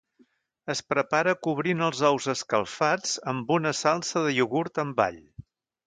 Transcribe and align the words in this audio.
Es 0.73 0.79
prepara 0.93 1.35
cobrint 1.49 1.85
els 1.89 2.01
ous 2.11 2.27
escalfats 2.35 3.15
amb 3.35 3.55
una 3.61 3.75
salsa 3.85 4.25
de 4.29 4.37
iogurt 4.41 4.87
amb 4.87 5.07
all. 5.11 5.27